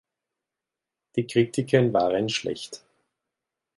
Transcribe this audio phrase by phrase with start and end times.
[1.15, 2.83] Die Kritiken waren schlecht.